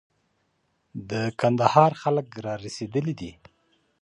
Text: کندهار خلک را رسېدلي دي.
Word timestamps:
کندهار 1.39 1.91
خلک 2.01 2.27
را 2.45 2.53
رسېدلي 2.63 3.13
دي. 3.19 3.31